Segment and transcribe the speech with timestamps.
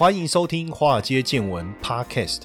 [0.00, 2.44] 欢迎收听《华尔街见闻》Podcast。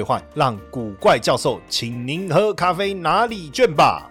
[0.33, 4.10] 让古怪教授请您喝咖啡拿礼券吧。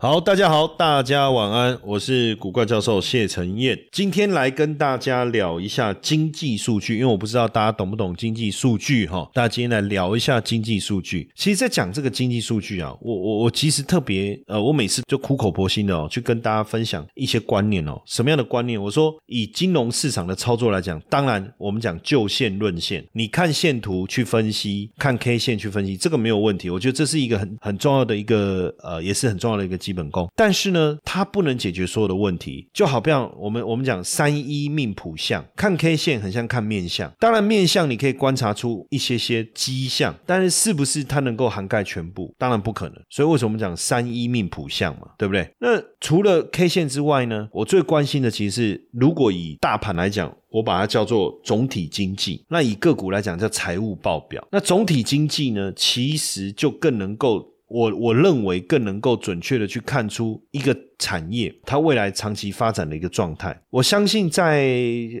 [0.00, 11.28] 好，大家好，大家晚安，我是古怪教授谢承彦，今天来跟大家聊一下经济数据，因为我不知道大家懂不懂经济数据哈，大家今天来聊一下经济数据。
[11.34, 18.80] 其实，在讲这个经济数据啊，我我我其实特别呃，我每次就苦口婆心的哦，去跟大家分享一些观念哦，什么样的观念？
[18.80, 26.70] 我说，以金融市场的操作来讲，当然我们讲就线论线，你看线图去分析，看 K 线去分析，这个没有问题。
[26.70, 29.76] 我觉得这是一个很很重要的一个呃，也是很重要的一个。
[29.88, 32.68] 基本功，但是呢，它不能解决所有的问题。
[32.74, 37.10] 就好比我们我们讲三一命谱相，看 K 线很像看面相。
[37.18, 42.34] 当然，面相你可以观察出一些些迹象，但是是不是它能够涵盖全部？
[42.36, 43.02] 当然不可能。
[43.08, 45.50] 所以为什么我们讲三一命谱相嘛，对不对？
[45.58, 54.46] 那除了 K 线之外呢，我最关心的其实是，如果以大盘来讲，我把它叫做总体经济；那以个股来讲，叫财务报表。
[54.52, 57.54] 那总体经济呢，其实就更能够。
[57.68, 60.87] 我我认为更能够准确的去看出一个。
[60.98, 64.68] 产业它未来长期发展的一个状态，我相信在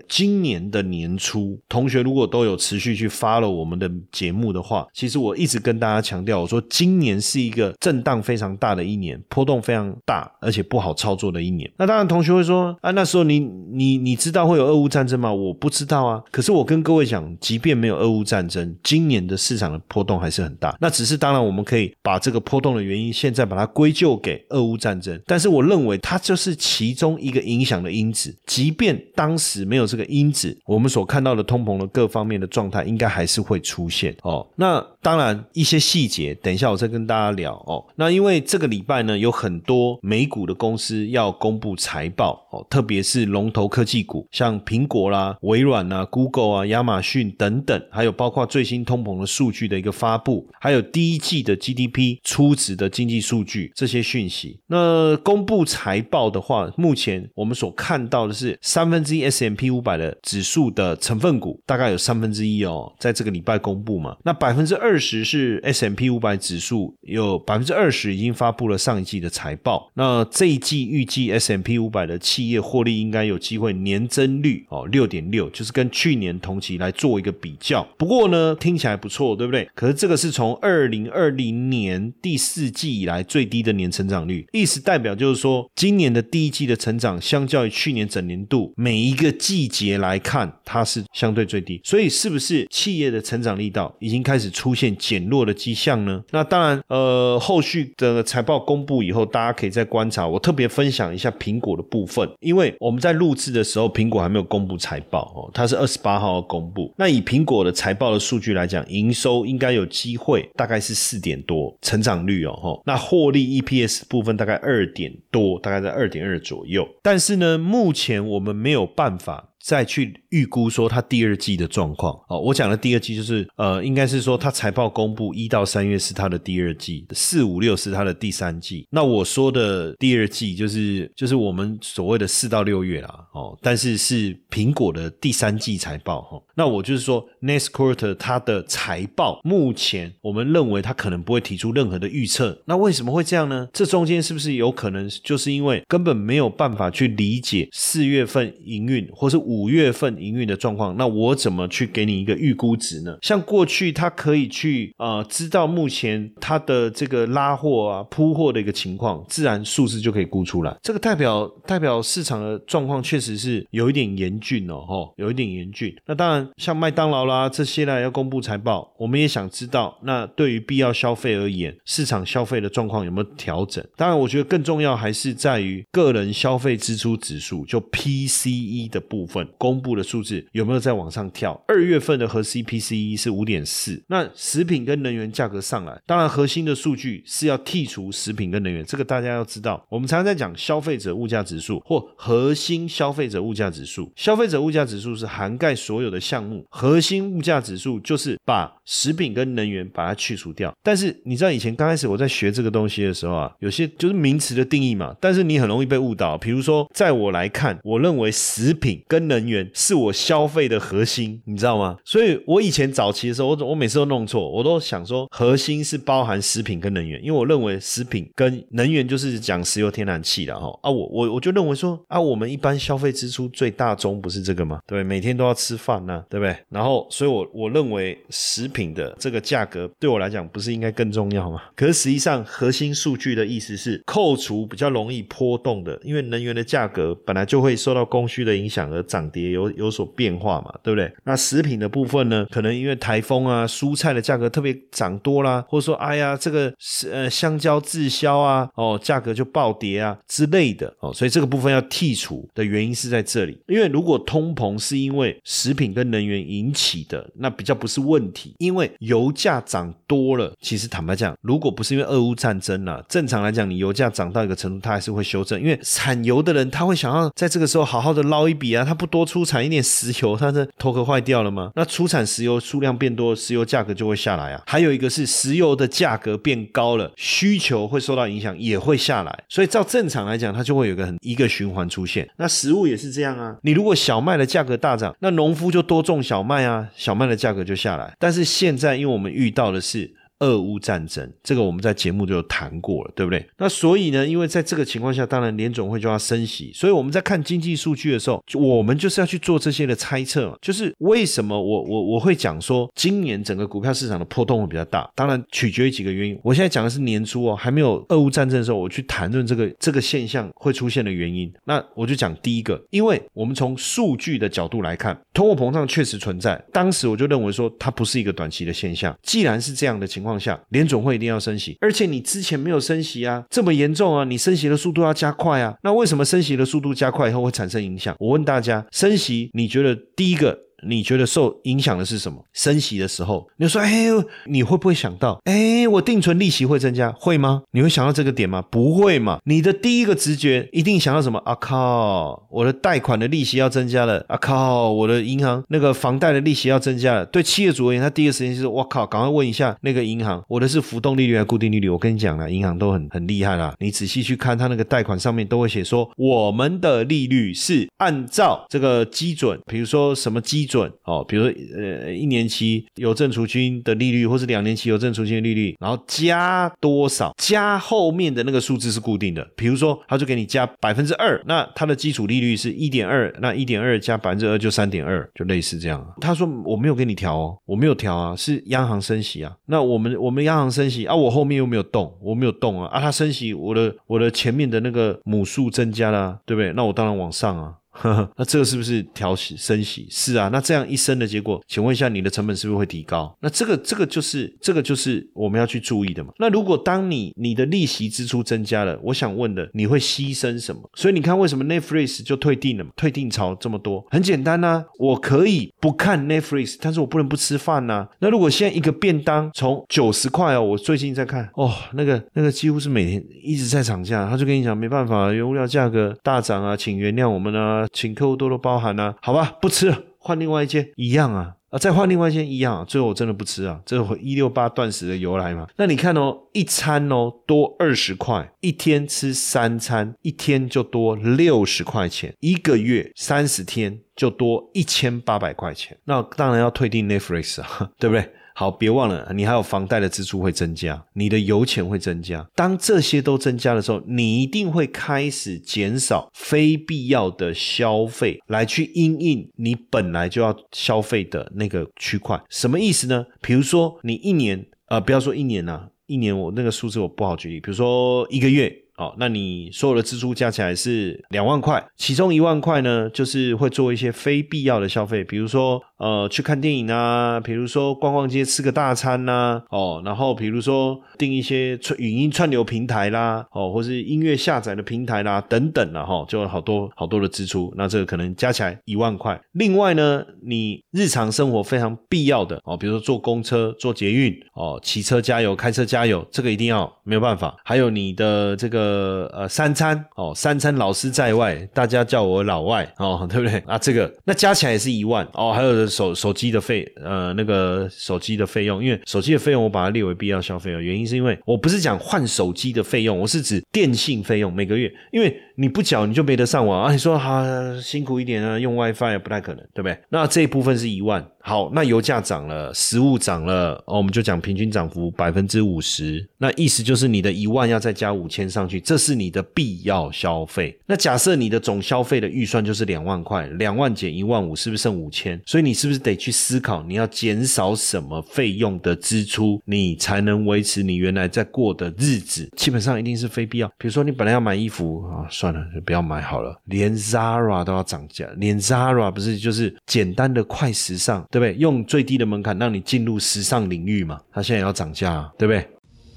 [0.08, 11.70] 今年的年初，同学如果都有持续去发了我们的节目的话，其实我一直跟大家强调，我说今年是一个震荡非常大的一年，波动非常大，而且不好操作的一年。
[11.76, 15.32] 那当然，同学会说啊，那时候你你你知道会有俄乌战争吗？
[15.32, 16.20] 我不知道啊。
[16.32, 20.76] 可是我跟各位讲，即便没有俄乌战争，今年的市场的波动还是很大。
[20.80, 25.67] 那只是当然，我们可以把这个波动的原因，现在把它归咎给俄乌战争，但是我。
[25.68, 34.46] 认为它就是其中一个影响的因子，即便当时没有这个因子，我们所看到的通膨的各方面的状态，应该还是会出现哦。
[34.56, 37.84] 那当然一些细节，等一下我再跟大家聊哦。
[37.94, 55.58] 那因为这个礼拜呢，有很多美股的公司要公布财报哦，特别是龙头科技股，像苹果啦、微软啊、Google 啊、亚马逊等等，还有包括最新通膨的数据的一个发布，还有第一季的 GDP 初值的经济数据这些讯息，那公布。
[55.68, 64.16] 财报的话，目前我们所看到的是三分之一 S M P 五百的指数的成分股，大概有三分之一哦，在这个礼拜公布嘛。
[64.24, 69.90] 那百分之二二十是 S M P 五百指数，有百分之二十已经发布了上一季的财报。
[69.94, 77.82] 那这一季预计 S M P 五百的企业获利应该有机会年增率哦六点六，就是跟去年同期来做一个比较。
[77.98, 79.68] 不过呢，听起来不错，对不对？
[79.74, 85.48] 可是这个是从二零二零年第四季以来最低的年成长率，意思代表就是说。
[85.48, 91.80] 说今年的第一季的成长，相较于去年整年度每一个季节来看，它是相对最低。
[91.82, 96.22] 所以，是不是企业的成长力道已经开始出现减弱的迹象呢？
[96.30, 100.26] 那当然，呃，后续的财报公布以后，大家可以再观察。
[100.26, 106.94] 我特别分享一下苹果的部分，因为我们在录制的时候，苹果还没有公布财报哦，它是二十八号要公布。
[106.96, 112.80] 那以苹果的财报的数据来讲，营收应该有机会，大概是四点多，成长率哦，哈。
[112.86, 115.08] 那获利 EPS 部分大概二点。
[115.30, 119.50] 多大概在二点二左右，但是呢，目前我们没有办法。
[119.68, 128.86] 再去预估说它第二季的状况哦，我讲的第二季就是呃，应该是说它财报公布一到三月是它的第二季，四五六是它的第三季。
[128.90, 136.42] 那我说的第二季就是就是我们所谓的四到六月啦哦，但是是苹果的第三季财报哈。
[136.54, 142.58] 那我就是说，next quarter 它的财报目前我们认为它可能不会提出任何的预测。
[142.64, 143.68] 那为什么会这样呢？
[143.74, 149.57] 这中间是不是有可能就是因为根本没有办法去理解四月份营运或是五。
[149.58, 153.18] 五月份营运的状况，那我怎么去给你一个预估值呢？
[153.22, 160.76] 像过去他可以去呃知道目前他的这个拉货啊铺货的一个情况，自然数字就可以估出来。
[160.80, 165.92] 这个代表代表市场的状况确实是有一点严峻哦，吼，有一点严峻。
[166.06, 173.84] 那当然，像麦当劳啦这些呢要公布财报，我们也想知道，那对于必要消费而言，市场消费的状况有没有调整？
[173.96, 179.37] 当然，我觉得更重要还是在于个人消费支出指数，就 PCE 的部分。
[179.38, 181.60] 本公布的数字有没有在往上跳？
[181.68, 189.86] 二月份的核 CPC 是五点四，那食品跟能源价格上来，当然核心的数据是要剔除食品跟能源，这个大家要知道。
[189.88, 200.74] 我们常常在讲消费者物价指数或核心消费者物价指数，消费者物价指数是涵盖所有的项目，核心物价指数就是把食品跟能源把它去除掉。
[200.82, 206.38] 但是你知道以前刚开始我在学这个东西的时候啊，有些就是名词的定义嘛，但是你很容易被误导。
[206.38, 211.98] 比如说，在我来看，我认为食品跟能源是我消费的核心，你知道吗？
[212.04, 224.80] 所以我以前早期的时候，我我每次都弄错，我都想说核心是包含食品跟能源，因为我认为食品跟能源就是讲石油、天然气的哈啊，我我我就认为说啊，我们一般消费支出最大宗不是这个吗？
[224.86, 226.56] 对，每天都要吃饭呢，对不对？
[226.70, 231.60] 然后，所以我我认为食品品的这个价格对我来讲不是应该更重要吗？
[231.74, 241.12] 可是实际上，核心数据的意思是扣除比较容易波动的，因为能源的价格本来就会受到供需的影响而涨跌有有所变化嘛，对不对？
[241.24, 246.72] 那食品的部分呢，可能因为台风啊，蔬菜的价格特别涨多啦，或者说哎呀，这个
[247.10, 253.58] 呃香蕉滞销啊，哦，价格就暴跌啊之类的哦，所以这个部分要剔除的原因是在这里。
[253.66, 258.54] 因为如果通膨是因为食品跟能源引起的，那比较不是问题。
[258.68, 265.58] 因为油价涨多了，其实坦白讲，如果不是因为俄乌战争啊，正常来讲，你油价涨到一个程度，它还是会修正。
[265.58, 271.70] 因为产油的人他会想要在这个时候好好的捞一笔啊，他不多出产一点石油，他的头壳坏掉了吗？
[271.74, 274.62] 那出产石油数量变多，石油价格就会下来啊。
[274.66, 279.44] 还有一个是石油的价格变高了，需求会受到影响，也会下来。
[279.48, 282.28] 所以照正常来讲，它就会有个很一个循环出现。
[282.36, 283.56] 那食物也是这样啊。
[283.62, 288.12] 你如果小麦的价格大涨，那农夫就多种小麦啊，小麦的价格就下来。
[288.18, 290.10] 但是现在，因为我们遇到的是。
[290.40, 293.44] 俄乌战争，这个我们在节目就有谈过了，对不对？
[293.56, 306.38] 那所以呢，因为在这个情况下，当然联总会就要升息，所以我们在看经济数据的时候，我们就是要去做这些的猜测，就是为什么我我我会讲说，今年整个股票市场的波动会比较大，当然取决于几个原因。
[306.42, 311.52] 我现在讲的是年初哦，还没有俄乌战争的时候，我去谈论这个这个现象会出现的原因。
[311.64, 319.16] 那我就讲第一个，因为我们从数据的角度来看，通货膨胀确实存在，当时我就认为说它不是一个短期的现象。
[319.22, 325.74] 既然是这样的情况，况下，联总会一定要升息，而且你之前没有升息啊，这么严重啊，你升息的速度要加快啊。
[325.82, 328.14] 那为什么升息的速度加快以后会产生影响？
[328.18, 330.67] 我问大家，升息你觉得第一个？
[330.86, 332.38] 你觉得受影响的是什么？
[332.52, 334.06] 升息的时候，你说，哎，
[334.46, 337.62] 你会不会想到，哎，我定存利息会增加，会吗？
[337.72, 338.62] 你会想到这个点吗？
[338.70, 339.38] 不会嘛？
[339.44, 341.38] 你的第一个直觉一定想到什么？
[341.40, 347.26] 啊靠，我的贷款的利息要增加了，啊靠，我的银行那个房贷的利息要增加了。
[347.26, 351.88] 对企业主而言，他第一个时间就是，我靠，赶快问一下那个银行，我的是浮动利率还是固定利率？
[351.88, 360.67] 我跟你讲了，银行都很很厉害啦，你仔细去看他那个贷款上面都会写说，我们的利率是按照这个基准，比如说什么基。
[360.68, 369.44] 准哦，比如说呃一年期邮政储金的利率，或是两年期邮政储金的利率，然后加多少，加后面的那个数字是固定的。
[369.56, 376.06] 比如说，他就给你加百分之二，那它的基础利率是一点二，那一点二加百分之二就三点二，就类似这样。
[376.20, 379.56] 他说我没有给你调哦，我没有调啊，是央行升息啊。
[379.66, 386.72] 那我们我们央行升息啊，我后面又没有动，我没有动啊啊，他升息，我的我的前面的那个母数增加了，对不对？
[386.74, 387.74] 那我当然往上啊。
[388.00, 390.06] 呵 呵那这个是不是调息升息？
[390.10, 393.36] 是啊，那这样一升的结果，请问一下，你的成本是不是会提高？
[393.40, 396.30] 那这个这个就是这个就是我们要去注意的嘛。
[396.38, 400.80] 那如果当你你的利息支出增加了，我想问的，你会牺牲什么？
[400.94, 402.90] 所以你看，为什么 Netflix 就退订了嘛？
[402.96, 408.06] 退订潮这么多，很简单呐，我可以不看 Netflix，但是我不能不吃饭呐。
[408.20, 417.86] 那如果现在一个便当从九十块哦，我最近在看哦，那个那个几乎是每天一直在涨价，他就跟你讲没办法，原物料价格大涨啊，请原谅我们啊。
[417.92, 425.66] 请客户多多包涵啊，好吧，不吃了，换另外一间一样啊，啊，再换另外一间一样，最后我真的不吃啊，这一六八断食的由来嘛。
[425.76, 438.30] 那你看哦，一餐哦多二十块，一天吃三餐，一天就多六十块钱，一个月三十天就多一千八百块钱，那当然要退订 Netflix 啊， 对不对？
[438.58, 442.44] 好，别忘了，你还有房贷的支出会增加，你的油钱会增加。
[442.56, 452.42] 当这些都增加的时候，你一定会开始减少非必要的消费，来去因应你本来就要消费的那个区块。
[452.50, 453.26] 什么意思呢？
[453.40, 457.60] 比如说，你一年，呃，不要说一年呐，一年我那个数字我不好举例。
[457.60, 458.74] 比如说一个月。
[458.98, 477.72] 哦，那你所有的支出加起来是两万块，其中一万块呢，就是会做一些非必要的消费，比如说呃去看电影啊，比如说逛逛街吃个大餐呐，哦，然后比如说订一些串语音串流平台啦，哦，或是音乐下载的平台啦等等啦，哈，就有好多好多的支出。
[477.76, 479.38] 那这个可能加起来一万块。
[479.52, 487.56] 另外呢，你日常生活非常必要的哦，比如说坐公车、坐捷运哦，骑车加油、开车加油，这个一定要没有办法。
[487.64, 493.76] 还有你的这个呃三餐哦，三餐老师在外，大家叫我老外哦，对不对啊？
[493.78, 495.52] 这个那加起来也是一万哦。
[495.52, 506.92] 还有手手机的费呃那个手机的费用，因为手机的费用我把它列为必要消费哦，原因是因为我不是讲换手机的费用，我是指电信费用每个月，因为你不缴你就没得上网啊。
[506.92, 507.42] 你说好
[507.80, 509.98] 辛苦一点啊，用 WiFi 不太可能，对不对？
[510.10, 511.26] 那这一部分是一万。
[511.40, 520.78] 好，那油价涨了，食物涨了，哦，我们就讲平均涨幅百分之五十，那意思就是你的一万要再加五千上去，这是你的必要消费。
[520.84, 525.40] 那假设你的总消费的预算就是两万块，两万减一万五，是不是剩五千？
[525.46, 532.50] 所以你是不是得去思考，你要减少什么费用的支出，你才能维持你原来在过的日子？
[532.56, 533.68] 基本上一定是非必要。
[533.78, 536.60] 比如说你本来要买衣服啊，算了，就不要买好了。
[536.64, 541.24] 连 Zara 都要涨价，连 Zara 不是就是简单的快时尚？
[541.30, 541.54] 对不对？
[541.54, 544.20] 用最低的门槛让你进入时尚领域嘛？
[544.32, 545.64] 它现在也要涨价，对不对？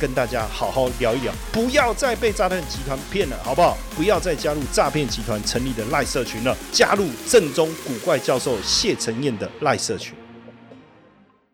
[0.00, 3.76] 跟大家好好聊一聊，不要再被诈骗集团骗了，好不好？
[3.96, 10.14] 不要再加入诈骗集团成立的赖社群了，加入正宗古怪教授谢承彦的赖社群。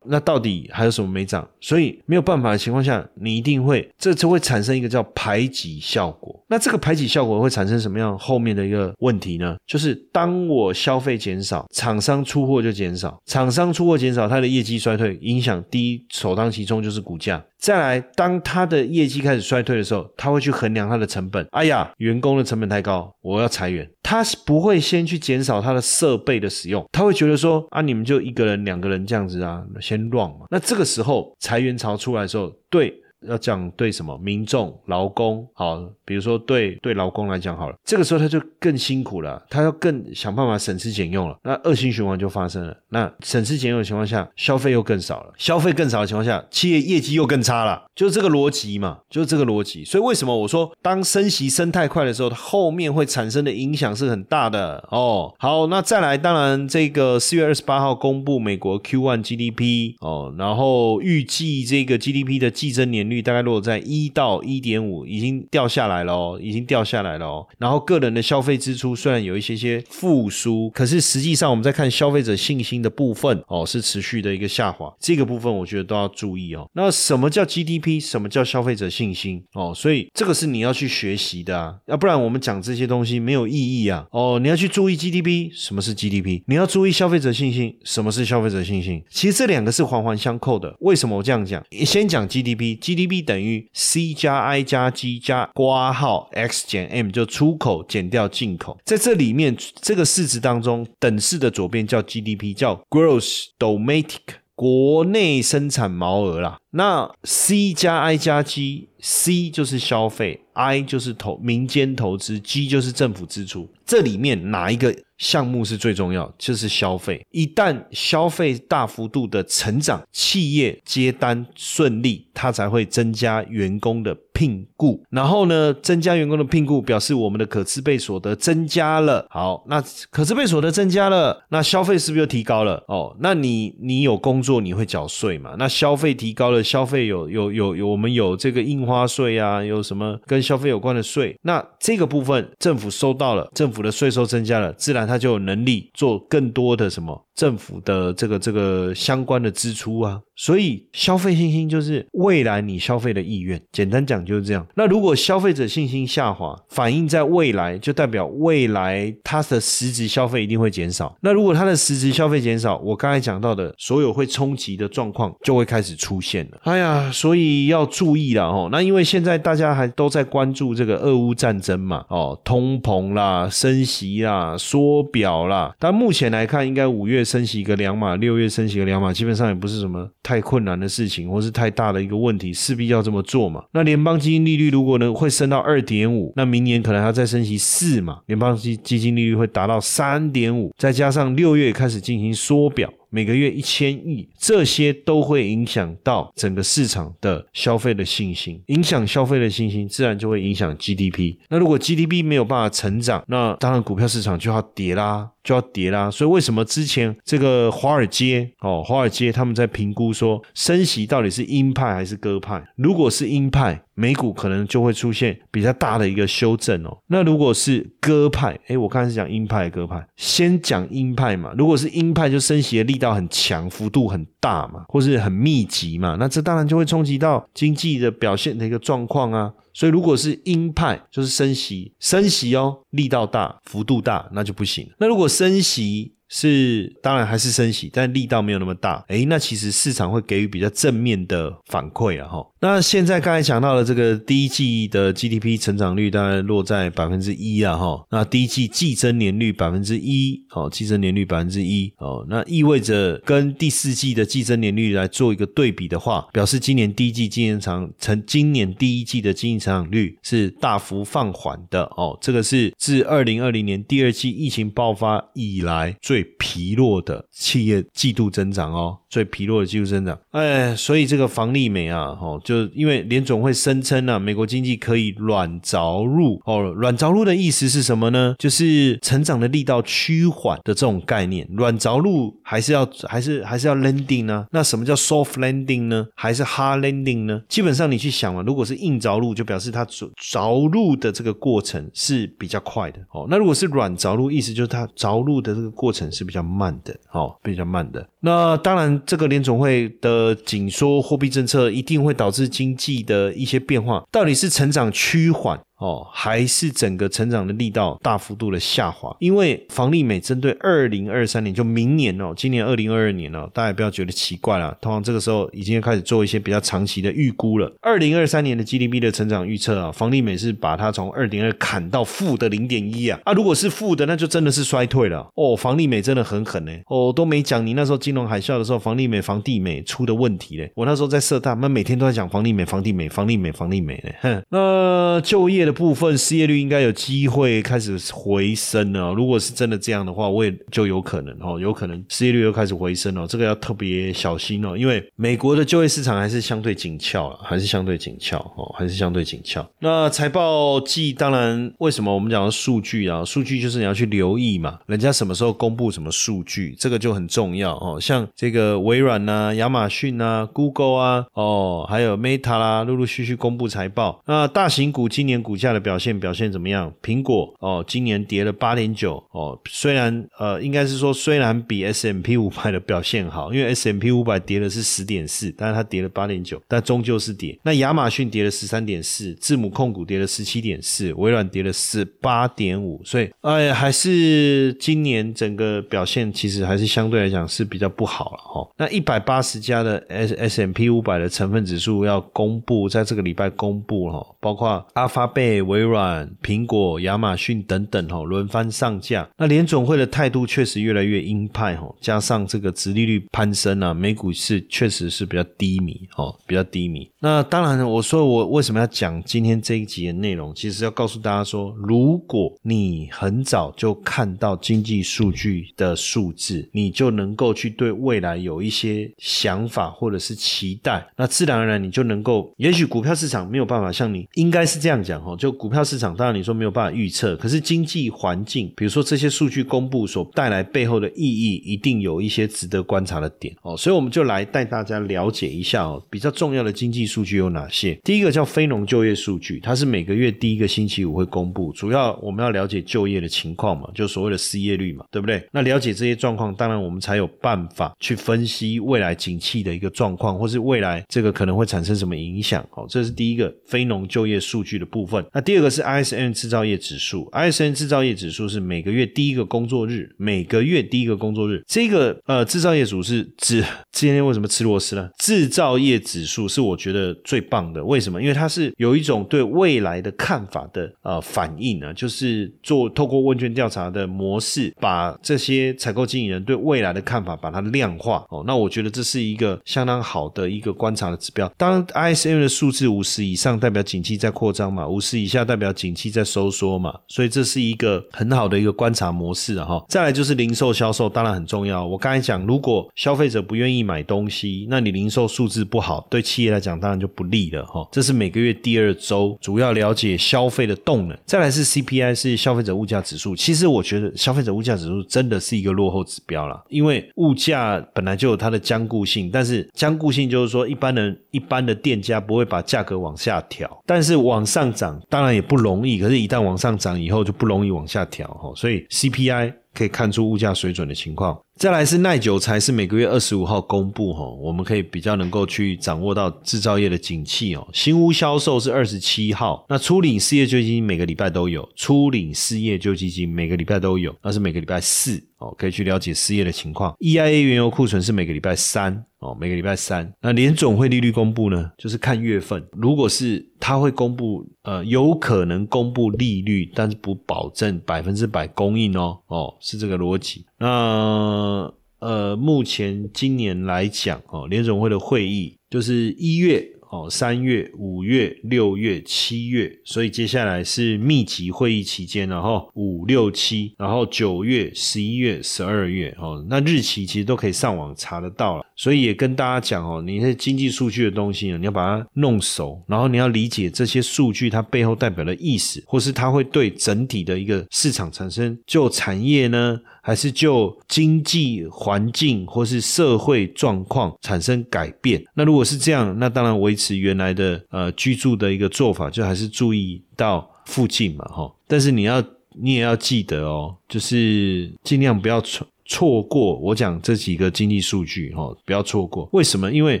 [0.02, 1.46] 那到底还有什么没涨？
[1.60, 6.42] 所以没有办法的情况下，你一定会这就会产生一个叫排挤效果。
[6.48, 9.54] 那这个排挤效果会产生什么样后面的一个问题呢？
[9.66, 17.44] 就是当我消费减少，厂商出货就减少，厂商出货减少，它的业绩衰退，影响第一首当其冲就是股价。
[17.60, 21.46] 再来，当他的业绩开始衰退的时候，他会去衡量他的成本。
[21.52, 23.88] 哎呀，员工的成本太高，我要裁员。
[24.02, 30.46] 他是不会先去减少他的设备的使用，他会觉得说啊，你们就一个人、两个人这样子啊，先乱嘛。
[30.50, 32.94] 那这个时候裁员潮出来的时候，对。
[33.28, 35.78] 要讲对什么民众劳工好，
[36.10, 42.76] 比如说对对劳工来讲好了，这个时候他就更辛苦了，他要更想办法省吃俭用了，那恶性循环就发生了。
[42.88, 49.84] 那省吃俭用的情况下，消费又更少了，消费更少的情况下，企业业绩又更差了，就是这个逻辑嘛，就是这个逻辑。
[49.84, 55.34] 所以为什么我说当升息升太快的时候，后面会产生的影响是很大的哦。
[55.38, 63.10] 好，那再来，当然这个四月二十八号公布美国 Q one GDP 哦，然后预计这个 GDP 的季增年。
[63.10, 67.46] 率大概落在一到一点五，已经掉下来了哦，已经掉下来了哦。
[67.58, 74.92] 然后个人的消费支出虽然有一些些复苏，可是实际上我们在看消费者信心的部分哦，是持续的一个下滑。
[74.98, 76.68] 这个部分我觉得都要注意哦。
[76.74, 78.00] 那什么叫 GDP？
[78.00, 79.42] 什么叫消费者信心？
[79.54, 84.06] 哦，所以这个是你要去学习的啊，要不然我们讲这些东西没有意义啊。
[84.10, 86.42] 哦，你要去注意 GDP，什么是 GDP？
[86.46, 89.02] 你要注意消费者信心，什么是消费者信心？
[89.10, 90.74] 其实这两个是环环相扣的。
[90.80, 91.62] 为什么我这样讲？
[91.84, 93.20] 先讲 GDP，GDP。
[93.20, 98.78] 等于 C 加 I 加 G 加瓜八号 X 减 M，就出口减掉进口。
[98.84, 106.58] 在这里面，这个市值当中，等式的左边叫 GDP，叫 Gross Domestic，国内生产毛额啦。
[106.70, 113.68] 那 C 加 I 加 G，C 就是消费，I 就是投民间投资，G 就是政府支出。
[113.84, 114.94] 这里面哪一个？
[115.20, 117.20] 项目是最重要，就是消费。
[117.30, 125.04] 一旦消费大幅度的成长，企业接单顺利，它才会增加员工的聘雇。
[125.10, 129.26] 然后呢，增加员工的聘雇，表示我们的可支配所得增加了。
[129.28, 132.82] 好，那可支配所得增加了，那消费是不是就提高了？
[132.88, 135.54] 哦，那你你有工作，你会缴税嘛？
[135.58, 136.59] 那消费提高了。
[136.62, 150.20] 消费有有有有我们有这个印花税啊，有什么跟消费有关的税，那这个部分政府收到了，政府的税收增加了，自然它就有能力做更多的什么政府的这个这个相关的支出啊。
[150.36, 154.66] 所以消费信心就是未来你消费的意愿，简单讲就是这样。
[154.74, 161.14] 那如果消费者信心下滑，反映在未来，就代表未来它的实质消费一定会减少。
[161.20, 166.58] 那如果它的实质消费减少，我刚才讲到的所有会冲击的状况就会开始出现了。
[166.62, 168.68] 哎呀，所以要注意了哦。
[168.70, 175.74] 那因为现在大家还都在关注这个俄乌战争嘛，哦，通膨啦、升息啦、缩表啦。
[175.78, 180.08] 但目前来看，应该五月升息个两码，六月升息个两码，基本上也不是什么。
[180.22, 183.64] 太困难的事情，或是太大的一个问题，势必要这么做嘛？
[183.72, 188.18] 那联邦基金利率如果呢会升到二点五，那明年可能还要再升息四嘛？
[188.26, 192.88] 联邦基基金利率会达到三点五，再加上六月开始进行缩表。
[193.10, 201.36] 每个月一千亿，这些都会影响到整个市场的消费的信心，影响消费的信心，自然就会影响 GDP。
[201.48, 206.08] 那如果 GDP 没有办法成长，那当然股票市场就要跌啦，就要跌啦。
[206.08, 212.64] 所以为什么之前这个华尔街哦，华尔街他们在评估说升息到底是鹰派还是鸽派？
[212.76, 216.96] 如果是鹰派，美股可能就会出现比较大的一个修正哦。
[217.08, 221.52] 那如果是鸽派，哎，我刚才是讲鹰派鸽派，先讲鹰派嘛。
[221.58, 223.00] 如果是鹰派，就升息的力。
[223.00, 229.50] 道很强，幅度很大嘛，或是很密集嘛，那这当然就会冲击到经济的表现的一个状况啊。
[229.72, 234.90] 所以如果是鹰派，就是升息，升息哦，力道大，幅度大，那就不行。
[234.98, 239.04] 那如果升息，是，当然还是升息，但力道没有那么大。
[239.08, 242.46] 诶，那其实市场会给予比较正面的反馈了哈。
[242.60, 248.06] 那现在刚才讲到了这个第一季的 GDP 成长率大概落在百分之一啊哈。
[248.10, 262.16] 那第一季季增年率百分之一，哦，季增年率百分之一，哦，那意味着跟第四季的季增年率来做一个对比的话，表示今年第一季经营长成今年第一季的经营成长率是大幅放缓的哦。
[262.20, 266.19] 这个是自二零二零年第二季疫情爆发以来最。
[266.38, 278.34] 疲弱的企业季度增长哦，最疲弱的季度增长，哎，所以这个房利美啊，哦，就因为联总会声称呢，美国经济可以软着陆哦，软着陆的意思是什么呢？
[278.38, 281.48] 就是成长的力道趋缓的这种概念。
[281.52, 284.46] 软着陆还是要还是还是要 landing 呢？
[284.50, 286.06] 那什么叫 soft landing 呢？
[286.14, 287.40] 还是 hard landing 呢？
[287.48, 293.26] 基本上你去想嘛，如果是硬着陆，就表示它着着陆的这个过程是比较快的哦。
[293.30, 296.09] 那如果是软着陆，意思就是它着陆的这个过程。
[296.10, 298.06] 是比较慢的，哦，比较慢的。
[298.20, 305.60] 那当然，这个联总会的紧缩货币政策一定会导致经济的一些变化，到底是成长趋缓？
[305.80, 317.72] 哦，还是整个成长的力道大幅度的下滑，因为房利美针对二零二三年，就明年哦，今年二零二二年哦，大家不要觉得奇怪了，通常这个时候已经开始做一些比较长期的预估了。
[317.80, 325.56] 二零二三年的 GDP 的成长预测啊，房利美是把它从二点二砍到负的零点一啊，啊，如果是负的，那就真的是衰退了哦。
[325.56, 330.70] 房利美真的很狠呢，哦，都没讲你那时候金融海啸的时候，房利美、房地美出的问题嘞。
[330.74, 334.10] 我那时候在社大，那每天都在讲房利美、房地美、房利美、房利美呢。
[334.20, 335.69] 哼，那就业的。
[335.72, 339.12] 部分失业率应该有机会开始回升了。
[339.12, 343.26] 如果是真的这样的话，我也就有可能哦，有可能失业率又开始回升了。
[343.26, 349.66] 这个要特别小心哦，因为美国的就业市场还是相对紧俏了，还是相对紧俏哦，还是相对紧俏。
[349.78, 353.24] 那财报季当然，为什么我们讲数据啊？
[353.24, 357.98] 数据就是你要去留意嘛，人家什么时候公布什么数据，这个就很重要哦。
[358.00, 364.22] 像这个微软呐、亚马逊呐、Google 啊，哦，还有 Meta 啦，陆陆续续公布财报。
[364.26, 366.90] 那大型股今年股价的表现表现怎么样？
[367.02, 377.58] 苹果哦，今年跌了八点九哦，虽然呃，应该是说虽然比 S M P 五百的表现好，因为 S M P 五百跌的是十点四，但是它跌了八点九，但终究是跌。
[377.62, 388.66] 那亚马逊跌了十三点四，字母控股跌了十七点四，微软跌了十八点五，所以哎，还是今年整个表现其实还是相对来讲是比较不好了哈。
[388.78, 395.49] 那一百八十家的 S S M P 五百的成分指数要公布，在这个礼拜公布哈，包括阿发贝。
[395.62, 407.10] 微软、苹果、亚马逊等等哈轮番上架，那联总会的态度确实越来越鹰派哈，加上这个殖利率攀升啊，美股是确实是比较低迷哦，比较低迷。
[407.18, 425.36] 那当然，我说我为什么要讲今天这一集的内容，其实要告诉大家说，如果你很早就看到经济数据的数字，你就能够去对未来有一些想法或者是期待，那自然而然你就能够，也许股票市场没有办法像你应该是这样讲哈。
[425.40, 433.74] 就股票市场，当然你说没有办法预测，可是经济环境，比如说这些数据公布所带来背后的意义，一定有一些值得观察的点哦。
[433.74, 437.94] 所以我们就来带大家了解一下哦，比较重要的经济数据有哪些？
[438.04, 445.42] 第一个叫非农就业数据，它是每个月第一个星期五会公布，主要我们要了解就业的情况嘛，就所谓的失业率嘛，对不对？
[445.50, 452.62] 那了解这些状况，当然我们才有办法去分析未来景气的一个状况，或是未来这个可能会产生什么影响。
[452.72, 455.24] 哦，这是第一个非农就业数据的部分。
[455.32, 461.62] 那第二个是 ISM 制造业指数，ISM 制造业指数是每个月第一个工作日，每个月第一个工作日。
[461.66, 465.08] 这个呃制造业组是指今天为什么吃螺丝呢？
[465.18, 468.20] 制造业指数是我觉得最棒的，为什么？
[468.20, 478.42] 因为它是有一种对未来的看法的呃反应呢，就是做透过问卷调查的模式，把这些采购经理人对未来的看法把它量化哦。
[478.46, 481.48] 那我觉得这是一个相当好的一个观察的指标。
[481.56, 486.94] 当 ISM 的数字五十以上，代表景气在扩张嘛；五十是以下，代表景气在收缩嘛。
[487.08, 489.64] 所以这是一个很好的一个观察模式啊！
[489.64, 491.84] 哈，再来就是零售销售，当然很重要。
[491.84, 497.86] 我刚才讲，如果消费者不愿意买东西，那你零售数字不好，对企业来讲当然就不利了哈。
[497.90, 501.18] 这是每个月第二周主要了解消费的动能。
[501.26, 503.34] 再来是 CPI，是消费者物价指数。
[503.34, 515.98] 其实我觉得消费者物价指数真的是一个落后指标了，因为物价本来就有它的僵固性，但是僵固性就是说一般人一般的店家不会把价格往下调，但是往上涨当然也不容易。
[515.98, 518.52] 可是，一旦往上涨以后，就不容易往下调哈。
[518.54, 521.40] 所以 CPI 可以看出物价水准的情况。
[521.56, 527.66] 再来是耐久材，是每个月二十五号公布哈，我们可以比较能够去掌握到制造业的景气哦。
[527.72, 536.94] 新屋销售是二十七号，那初领失业救济金每个礼拜都有，初领失业救济金每个礼拜都有，那是每个礼拜四哦，可以去了解失业的情况。
[537.00, 540.10] EIA 原油库存是每个礼拜三哦，每个礼拜三。
[540.22, 550.44] 那联总会利率公布呢，就是看月份，如果是它会公布，呃，有可能公布利率，但是不保证百分之百供应哦，哦，是这个逻辑。
[550.58, 556.66] 那呃，目前今年来讲哦，联总会的会议就是一月。
[556.90, 568.64] 哦，三月、五月、六月、七月，所以接下来是密集会议期间，然后五六七，然后九月、十一月、十二月，哦，那日期其实都可以上网查得到了。
[568.74, 579.78] 所以也跟大家讲哦，你那经济数据的东西呢，你要把它弄熟，然后你要理解这些数据它背后代表的意思，或是它会对整体的一个市场产生就产业呢。
[580.02, 585.22] 还是就经济环境或是社会状况产生改变。
[585.34, 591.52] 那如果是这样，那当然维持原来的呃居住的一个做法，就还是注意到附近嘛，哈。
[591.66, 592.22] 但是你要
[592.60, 599.28] 你也要记得哦，就是尽量不要错错过我讲这几个经济数据，哈，不要错过。
[599.32, 599.70] 为什么？
[599.72, 600.00] 因为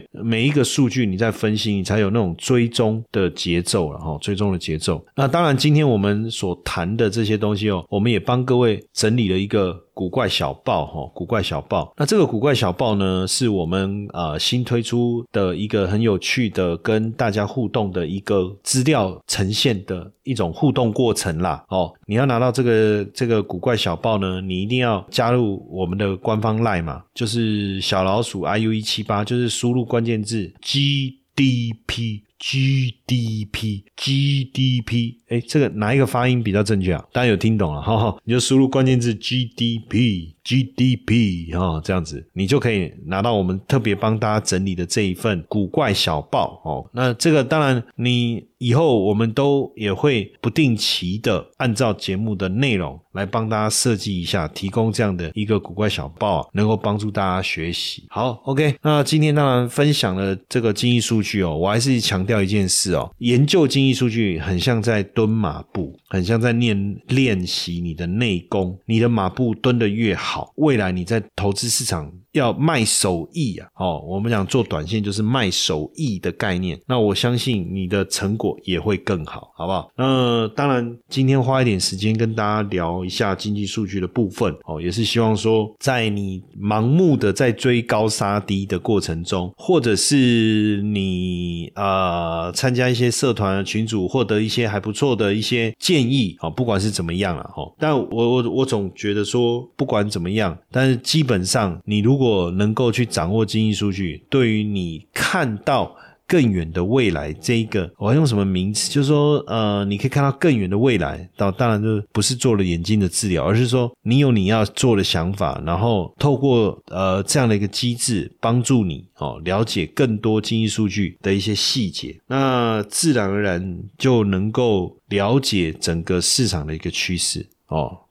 [0.12, 5.04] 每一个数据你在分析，你才有那种追踪的节奏了，哈，追踪的节奏。
[5.16, 9.78] 那当然，今天我们所谈的这些东西哦，我们也帮各位整理了一个。
[10.00, 11.92] 古怪小报哈，古怪小报。
[11.94, 21.62] 那这个古怪小报呢，是我们呃新推出的一个很有趣的跟大家互动的一个资料呈现的一种互动过程啦。
[21.68, 32.22] 哦，你要拿到这个这个古怪小报呢，你一定要加入我们的官方 line 嘛，就是小老鼠 iu 一七八，就是输入关键字 gdp。
[32.40, 37.04] GDP GDP，哎，这个哪一个发音比较正确啊？
[37.12, 38.16] 大家有听懂了哈？
[38.24, 46.90] 你就输入关键字 GDP GDP 哈，这样子你就可以拿到我们特别帮大家整理的这一份古怪小报哦。
[46.92, 48.44] 那这个当然你。
[48.60, 58.04] 以后我们都也会不定期的按照节目的内容来帮大家设计一下，提供这样的一个古怪小报，能够帮助大家学习。
[58.10, 72.12] 好，OK，那今天当然分享了这个经济数据哦，我还是强调一件事哦，研究经济数据很像在蹲马步，很像在练练习你的内功，你的马步蹲得越好，未来你在投资市场。
[72.32, 73.68] 要卖手艺啊！
[73.74, 76.78] 哦，我们讲做短线就是卖手艺的概念。
[76.86, 79.90] 那我相信你的成果也会更好，好不好？
[79.96, 97.64] 那当然，今天花一点时间跟大家聊一下经济数据的部分哦，也是希望说，在你盲目的在追高杀低的过程中，或者是你呃参加一些社团群组，获得一些还不错的一些建议啊，不管是怎么样了哈。
[97.78, 105.96] 但我我我总觉得说，不管怎么样，但是基本上你如如如果能够去掌握经济数据，对于你看到。
[106.30, 108.88] 更远的未来这一个，我要用什么名词？
[108.88, 111.28] 就是说，呃，你可以看到更远的未来。
[111.36, 127.98] 到当然就不是做了眼睛的治疗，而是说你有你要做的想法，然后透过呃这样的一个机制帮助你哦了解更多经济数据的一些细节，那自然而然就能够了解整个市场的一个趋势哦。